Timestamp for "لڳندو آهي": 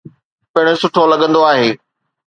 1.11-1.69